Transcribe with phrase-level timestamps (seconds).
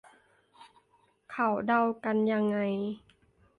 [1.31, 2.57] เขาเดากันยังไง